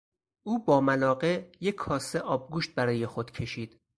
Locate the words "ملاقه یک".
0.81-1.75